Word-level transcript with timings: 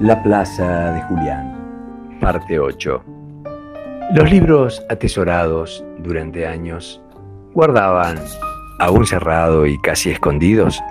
La 0.00 0.22
Plaza 0.22 0.92
de 0.92 1.00
Julián, 1.02 2.18
parte 2.20 2.58
8. 2.58 3.02
Los 4.14 4.30
libros 4.30 4.84
atesorados 4.90 5.82
durante 6.00 6.46
años 6.46 7.02
guardaban, 7.54 8.18
aún 8.78 9.06
cerrado 9.06 9.64
y 9.64 9.80
casi 9.80 10.10
escondidos, 10.10 10.82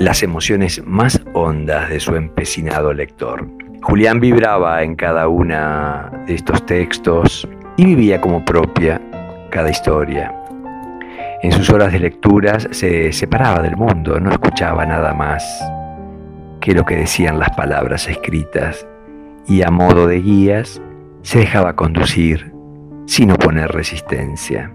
las 0.00 0.24
emociones 0.24 0.84
más 0.84 1.22
hondas 1.34 1.88
de 1.88 2.00
su 2.00 2.16
empecinado 2.16 2.92
lector. 2.92 3.48
Julián 3.82 4.18
vibraba 4.18 4.82
en 4.82 4.96
cada 4.96 5.28
una 5.28 6.10
de 6.26 6.34
estos 6.34 6.66
textos 6.66 7.48
y 7.76 7.84
vivía 7.84 8.20
como 8.20 8.44
propia 8.44 9.00
cada 9.50 9.70
historia. 9.70 10.34
En 11.42 11.52
sus 11.52 11.70
horas 11.70 11.92
de 11.92 12.00
lecturas 12.00 12.66
se 12.72 13.12
separaba 13.12 13.62
del 13.62 13.76
mundo, 13.76 14.18
no 14.18 14.32
escuchaba 14.32 14.84
nada 14.84 15.14
más 15.14 15.44
que 16.66 16.74
lo 16.74 16.84
que 16.84 16.96
decían 16.96 17.38
las 17.38 17.50
palabras 17.50 18.08
escritas 18.08 18.88
y 19.46 19.62
a 19.62 19.70
modo 19.70 20.08
de 20.08 20.20
guías 20.20 20.82
se 21.22 21.38
dejaba 21.38 21.76
conducir 21.76 22.52
sin 23.06 23.30
oponer 23.30 23.70
resistencia. 23.70 24.72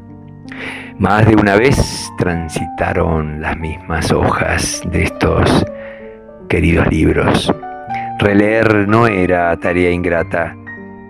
Más 0.99 1.27
de 1.27 1.35
una 1.35 1.57
vez 1.57 2.09
transitaron 2.17 3.41
las 3.41 3.57
mismas 3.57 4.09
hojas 4.13 4.81
de 4.89 5.03
estos 5.03 5.65
queridos 6.47 6.87
libros. 6.87 7.53
Releer 8.19 8.87
no 8.87 9.07
era 9.07 9.53
tarea 9.57 9.91
ingrata, 9.91 10.55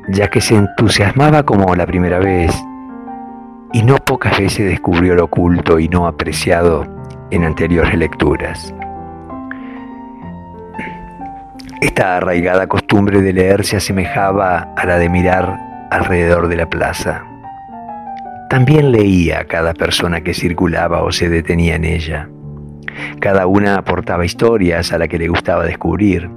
ya 0.07 0.31
que 0.31 0.41
se 0.41 0.55
entusiasmaba 0.55 1.43
como 1.43 1.75
la 1.75 1.85
primera 1.85 2.17
vez 2.17 2.59
y 3.71 3.83
no 3.83 3.97
pocas 3.97 4.35
veces 4.39 4.67
descubrió 4.67 5.13
lo 5.13 5.25
oculto 5.25 5.77
y 5.77 5.87
no 5.87 6.07
apreciado 6.07 6.87
en 7.29 7.43
anteriores 7.43 7.95
lecturas. 7.95 8.73
Esta 11.81 12.17
arraigada 12.17 12.67
costumbre 12.67 13.23
de 13.23 13.33
leer 13.33 13.65
se 13.65 13.75
asemejaba 13.75 14.71
a 14.77 14.85
la 14.85 14.99
de 14.99 15.09
mirar 15.09 15.57
alrededor 15.89 16.47
de 16.47 16.55
la 16.55 16.69
plaza. 16.69 17.25
También 18.51 18.91
leía 18.91 19.39
a 19.39 19.45
cada 19.45 19.73
persona 19.73 20.21
que 20.21 20.35
circulaba 20.35 21.01
o 21.01 21.11
se 21.11 21.27
detenía 21.27 21.75
en 21.75 21.85
ella. 21.85 22.29
Cada 23.19 23.47
una 23.47 23.77
aportaba 23.77 24.25
historias 24.25 24.93
a 24.93 24.99
la 24.99 25.07
que 25.07 25.17
le 25.17 25.27
gustaba 25.27 25.65
descubrir. 25.65 26.29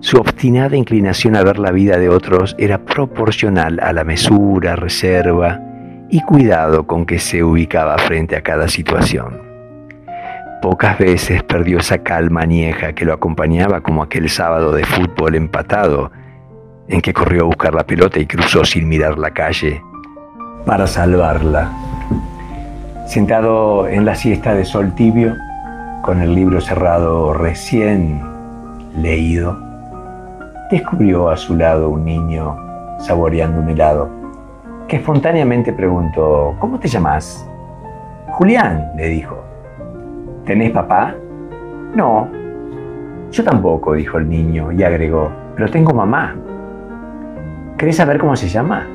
Su 0.00 0.16
obstinada 0.16 0.76
inclinación 0.76 1.36
a 1.36 1.42
ver 1.42 1.58
la 1.58 1.70
vida 1.70 1.98
de 1.98 2.08
otros 2.08 2.56
era 2.58 2.86
proporcional 2.86 3.78
a 3.82 3.92
la 3.92 4.04
mesura, 4.04 4.76
reserva 4.76 5.60
y 6.08 6.22
cuidado 6.22 6.86
con 6.86 7.04
que 7.04 7.18
se 7.18 7.44
ubicaba 7.44 7.98
frente 7.98 8.34
a 8.34 8.40
cada 8.40 8.68
situación. 8.68 9.47
Pocas 10.62 10.98
veces 10.98 11.42
perdió 11.44 11.78
esa 11.78 11.98
calma 11.98 12.42
añeja 12.42 12.92
que 12.92 13.04
lo 13.04 13.12
acompañaba 13.12 13.80
como 13.80 14.02
aquel 14.02 14.28
sábado 14.28 14.72
de 14.72 14.84
fútbol 14.84 15.36
empatado, 15.36 16.10
en 16.88 17.00
que 17.00 17.12
corrió 17.12 17.42
a 17.42 17.46
buscar 17.46 17.74
la 17.74 17.84
pelota 17.84 18.18
y 18.18 18.26
cruzó 18.26 18.64
sin 18.64 18.88
mirar 18.88 19.18
la 19.18 19.30
calle 19.30 19.82
para 20.68 20.86
salvarla. 20.86 21.72
Sentado 23.06 23.88
en 23.88 24.04
la 24.04 24.14
siesta 24.14 24.54
de 24.54 24.66
sol 24.66 24.94
tibio, 24.94 25.34
con 26.02 26.20
el 26.20 26.34
libro 26.34 26.60
cerrado 26.60 27.32
recién 27.32 28.20
leído, 28.94 29.58
descubrió 30.70 31.30
a 31.30 31.38
su 31.38 31.56
lado 31.56 31.88
un 31.88 32.04
niño 32.04 32.54
saboreando 32.98 33.60
un 33.60 33.70
helado, 33.70 34.10
que 34.88 34.96
espontáneamente 34.96 35.72
preguntó, 35.72 36.54
¿cómo 36.58 36.78
te 36.78 36.88
llamas? 36.88 37.48
Julián, 38.32 38.90
le 38.94 39.08
dijo. 39.08 39.47
¿Tenés 40.48 40.70
papá? 40.70 41.14
No. 41.94 42.26
Yo 43.30 43.44
tampoco, 43.44 43.92
dijo 43.92 44.16
el 44.16 44.30
niño 44.30 44.72
y 44.72 44.82
agregó, 44.82 45.30
pero 45.54 45.70
tengo 45.70 45.92
mamá. 45.92 46.36
¿Querés 47.76 47.96
saber 47.96 48.18
cómo 48.18 48.34
se 48.34 48.48
llama? 48.48 48.86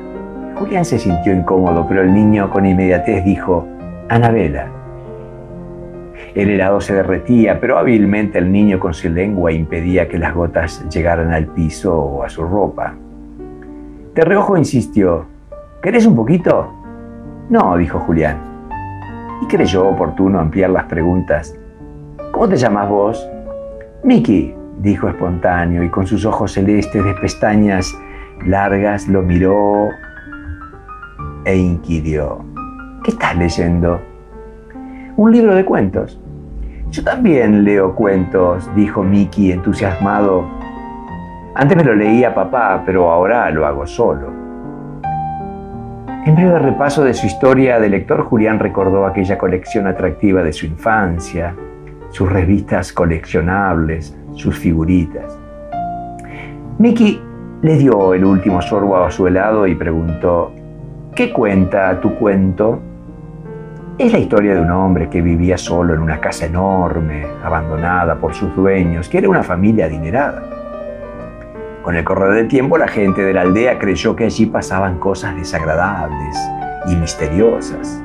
Julián 0.56 0.84
se 0.84 0.98
sintió 0.98 1.32
incómodo, 1.32 1.86
pero 1.88 2.02
el 2.02 2.12
niño 2.12 2.50
con 2.50 2.66
inmediatez 2.66 3.24
dijo, 3.24 3.68
Anabela. 4.08 4.66
El 6.34 6.50
helado 6.50 6.80
se 6.80 6.94
derretía, 6.94 7.60
pero 7.60 7.78
hábilmente 7.78 8.38
el 8.38 8.50
niño 8.50 8.80
con 8.80 8.92
su 8.92 9.08
lengua 9.08 9.52
impedía 9.52 10.08
que 10.08 10.18
las 10.18 10.34
gotas 10.34 10.84
llegaran 10.88 11.32
al 11.32 11.46
piso 11.46 11.96
o 11.96 12.24
a 12.24 12.28
su 12.28 12.42
ropa. 12.42 12.94
De 14.12 14.24
reojo 14.24 14.56
insistió, 14.56 15.26
¿querés 15.80 16.04
un 16.04 16.16
poquito? 16.16 16.72
No, 17.48 17.76
dijo 17.76 18.00
Julián 18.00 18.53
y 19.42 19.46
creyó 19.46 19.88
oportuno 19.88 20.40
ampliar 20.40 20.70
las 20.70 20.84
preguntas. 20.84 21.56
¿Cómo 22.32 22.48
te 22.48 22.56
llamas 22.56 22.88
vos? 22.88 23.28
Miki, 24.02 24.54
dijo 24.80 25.08
espontáneo 25.08 25.82
y 25.82 25.88
con 25.88 26.06
sus 26.06 26.24
ojos 26.24 26.52
celestes 26.52 27.04
de 27.04 27.14
pestañas 27.14 27.96
largas 28.46 29.08
lo 29.08 29.22
miró 29.22 29.88
e 31.44 31.56
inquirió. 31.56 32.44
¿Qué 33.02 33.10
estás 33.10 33.36
leyendo? 33.36 34.00
Un 35.16 35.32
libro 35.32 35.54
de 35.54 35.64
cuentos. 35.64 36.20
Yo 36.90 37.02
también 37.02 37.64
leo 37.64 37.94
cuentos, 37.94 38.70
dijo 38.74 39.02
Miki 39.02 39.52
entusiasmado. 39.52 40.44
Antes 41.54 41.76
me 41.76 41.84
lo 41.84 41.94
leía 41.94 42.34
papá, 42.34 42.82
pero 42.84 43.10
ahora 43.10 43.50
lo 43.50 43.66
hago 43.66 43.86
solo. 43.86 44.43
En 46.26 46.34
breve 46.36 46.58
repaso 46.58 47.04
de 47.04 47.12
su 47.12 47.26
historia 47.26 47.78
de 47.78 47.90
lector, 47.90 48.22
Julián 48.24 48.58
recordó 48.58 49.04
aquella 49.04 49.36
colección 49.36 49.86
atractiva 49.86 50.42
de 50.42 50.54
su 50.54 50.64
infancia, 50.64 51.54
sus 52.08 52.32
revistas 52.32 52.94
coleccionables, 52.94 54.16
sus 54.32 54.58
figuritas. 54.58 55.38
Mickey 56.78 57.20
le 57.60 57.76
dio 57.76 58.14
el 58.14 58.24
último 58.24 58.62
sorbo 58.62 58.96
a 59.04 59.10
su 59.10 59.26
helado 59.26 59.66
y 59.66 59.74
preguntó, 59.74 60.54
¿qué 61.14 61.30
cuenta 61.30 62.00
tu 62.00 62.14
cuento? 62.14 62.80
Es 63.98 64.10
la 64.10 64.18
historia 64.18 64.54
de 64.54 64.62
un 64.62 64.70
hombre 64.70 65.10
que 65.10 65.20
vivía 65.20 65.58
solo 65.58 65.92
en 65.92 66.00
una 66.00 66.20
casa 66.20 66.46
enorme, 66.46 67.26
abandonada 67.44 68.14
por 68.14 68.32
sus 68.32 68.56
dueños, 68.56 69.10
que 69.10 69.18
era 69.18 69.28
una 69.28 69.42
familia 69.42 69.84
adinerada. 69.84 70.63
Con 71.84 71.96
el 71.96 72.02
correr 72.02 72.32
del 72.32 72.48
tiempo 72.48 72.78
la 72.78 72.88
gente 72.88 73.20
de 73.22 73.34
la 73.34 73.42
aldea 73.42 73.78
creyó 73.78 74.16
que 74.16 74.24
allí 74.24 74.46
pasaban 74.46 74.98
cosas 74.98 75.36
desagradables 75.36 76.34
y 76.86 76.96
misteriosas. 76.96 78.02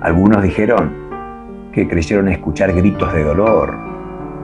Algunos 0.00 0.42
dijeron 0.42 0.92
que 1.70 1.86
creyeron 1.86 2.28
escuchar 2.28 2.72
gritos 2.72 3.12
de 3.12 3.22
dolor, 3.22 3.72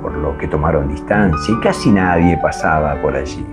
por 0.00 0.16
lo 0.16 0.38
que 0.38 0.46
tomaron 0.46 0.86
distancia 0.86 1.52
y 1.52 1.60
casi 1.60 1.90
nadie 1.90 2.38
pasaba 2.40 2.94
por 3.02 3.16
allí. 3.16 3.44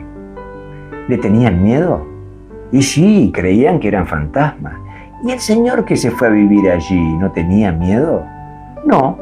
¿Le 1.07 1.17
tenían 1.17 1.63
miedo? 1.63 2.05
Y 2.71 2.83
sí, 2.83 3.31
creían 3.33 3.79
que 3.79 3.87
eran 3.87 4.05
fantasmas. 4.05 4.75
¿Y 5.23 5.31
el 5.31 5.39
señor 5.39 5.85
que 5.85 5.95
se 5.95 6.11
fue 6.11 6.27
a 6.27 6.31
vivir 6.31 6.69
allí 6.69 7.17
no 7.17 7.31
tenía 7.31 7.71
miedo? 7.71 8.23
No, 8.85 9.17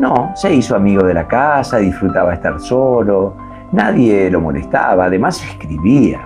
no, 0.00 0.32
se 0.34 0.54
hizo 0.54 0.74
amigo 0.74 1.04
de 1.04 1.12
la 1.12 1.28
casa, 1.28 1.76
disfrutaba 1.76 2.32
estar 2.32 2.58
solo, 2.58 3.36
Nadie 3.72 4.30
lo 4.30 4.40
molestaba, 4.40 5.06
además 5.06 5.42
escribía. 5.44 6.20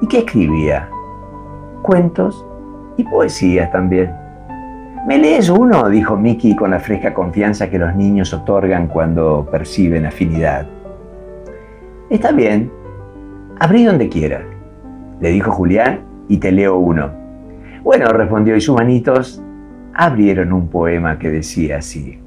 ¿Y 0.00 0.06
qué 0.06 0.18
escribía? 0.18 0.88
Cuentos 1.82 2.44
y 2.96 3.04
poesías 3.04 3.70
también. 3.72 4.12
¿Me 5.06 5.18
lees 5.18 5.48
uno? 5.48 5.88
dijo 5.88 6.16
Mickey 6.16 6.54
con 6.56 6.72
la 6.72 6.80
fresca 6.80 7.14
confianza 7.14 7.70
que 7.70 7.78
los 7.78 7.94
niños 7.94 8.34
otorgan 8.34 8.88
cuando 8.88 9.46
perciben 9.50 10.04
afinidad. 10.04 10.66
Está 12.10 12.32
bien, 12.32 12.70
abrí 13.58 13.84
donde 13.84 14.08
quieras, 14.08 14.42
le 15.20 15.30
dijo 15.30 15.52
Julián 15.52 16.00
y 16.28 16.38
te 16.38 16.52
leo 16.52 16.76
uno. 16.76 17.10
Bueno, 17.82 18.08
respondió 18.08 18.56
y 18.56 18.60
sus 18.60 18.76
manitos 18.76 19.42
abrieron 19.94 20.52
un 20.52 20.68
poema 20.68 21.18
que 21.18 21.30
decía 21.30 21.78
así. 21.78 22.18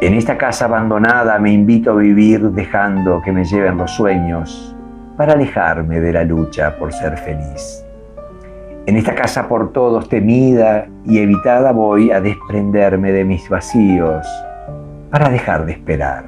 En 0.00 0.14
esta 0.14 0.38
casa 0.38 0.66
abandonada 0.66 1.40
me 1.40 1.50
invito 1.50 1.90
a 1.90 1.96
vivir 1.96 2.52
dejando 2.52 3.20
que 3.20 3.32
me 3.32 3.44
lleven 3.44 3.78
los 3.78 3.90
sueños 3.90 4.76
para 5.16 5.32
alejarme 5.32 5.98
de 5.98 6.12
la 6.12 6.22
lucha 6.22 6.76
por 6.78 6.92
ser 6.92 7.16
feliz. 7.16 7.84
En 8.86 8.96
esta 8.96 9.16
casa 9.16 9.48
por 9.48 9.72
todos 9.72 10.08
temida 10.08 10.86
y 11.04 11.18
evitada 11.18 11.72
voy 11.72 12.12
a 12.12 12.20
desprenderme 12.20 13.10
de 13.10 13.24
mis 13.24 13.48
vacíos 13.48 14.24
para 15.10 15.30
dejar 15.30 15.66
de 15.66 15.72
esperar. 15.72 16.26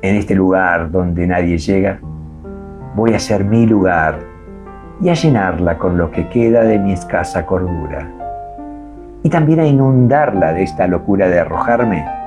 En 0.00 0.14
este 0.14 0.36
lugar 0.36 0.92
donde 0.92 1.26
nadie 1.26 1.58
llega, 1.58 1.98
voy 2.94 3.14
a 3.14 3.18
ser 3.18 3.44
mi 3.44 3.66
lugar 3.66 4.20
y 5.00 5.08
a 5.08 5.14
llenarla 5.14 5.76
con 5.76 5.98
lo 5.98 6.12
que 6.12 6.28
queda 6.28 6.62
de 6.62 6.78
mi 6.78 6.92
escasa 6.92 7.44
cordura. 7.44 8.08
Y 9.24 9.28
también 9.28 9.58
a 9.58 9.66
inundarla 9.66 10.52
de 10.52 10.62
esta 10.62 10.86
locura 10.86 11.28
de 11.28 11.40
arrojarme 11.40 12.17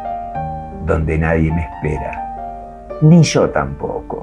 donde 0.86 1.18
nadie 1.18 1.52
me 1.52 1.62
espera, 1.62 2.88
ni 3.02 3.24
yo 3.24 3.50
tampoco. 3.50 4.22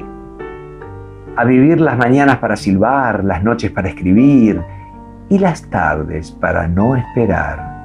A 1.37 1.45
vivir 1.45 1.81
las 1.81 1.97
mañanas 1.97 2.39
para 2.39 2.57
silbar, 2.57 3.23
las 3.25 3.45
noches 3.45 3.71
para 3.71 3.89
escribir 3.89 4.61
y 5.29 5.39
las 5.39 5.63
tardes 5.63 6.33
para 6.33 6.67
no 6.67 6.97
esperar. 6.97 7.79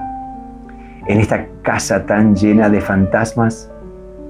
En 1.07 1.19
esta 1.19 1.45
casa 1.61 2.05
tan 2.05 2.35
llena 2.35 2.69
de 2.69 2.81
fantasmas, 2.81 3.69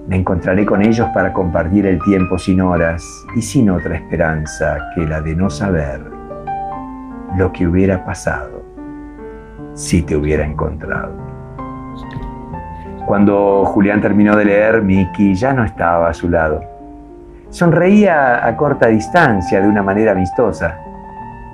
Me 0.05 0.17
encontraré 0.17 0.65
con 0.65 0.81
ellos 0.81 1.07
para 1.13 1.31
compartir 1.31 1.85
el 1.85 1.97
tiempo 2.03 2.37
sin 2.37 2.59
horas 2.59 3.01
y 3.37 3.41
sin 3.41 3.69
otra 3.69 3.95
esperanza 3.95 4.77
que 4.93 5.07
la 5.07 5.21
de 5.21 5.33
no 5.33 5.49
saber 5.49 6.01
lo 7.37 7.53
que 7.53 7.65
hubiera 7.65 8.03
pasado 8.03 8.63
si 9.73 10.01
te 10.01 10.17
hubiera 10.17 10.45
encontrado. 10.45 11.13
Cuando 13.05 13.65
Julián 13.65 14.01
terminó 14.01 14.35
de 14.35 14.45
leer, 14.45 14.81
Miki 14.81 15.35
ya 15.35 15.53
no 15.53 15.65
estaba 15.65 16.09
a 16.09 16.13
su 16.13 16.29
lado. 16.29 16.61
Sonreía 17.49 18.45
a 18.47 18.55
corta 18.55 18.87
distancia 18.87 19.61
de 19.61 19.67
una 19.67 19.83
manera 19.83 20.13
amistosa, 20.13 20.77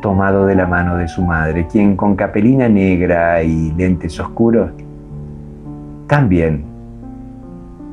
tomado 0.02 0.46
de 0.46 0.56
la 0.56 0.66
mano 0.66 0.96
de 0.96 1.08
su 1.08 1.24
madre, 1.24 1.68
quien 1.68 1.96
con 1.96 2.16
capelina 2.16 2.70
negra 2.70 3.42
y 3.44 3.72
lentes 3.72 4.20
oscuros 4.20 4.72
también 6.08 6.66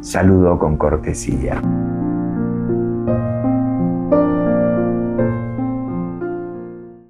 saludó 0.01 0.59
con 0.59 0.77
cortesía. 0.77 1.61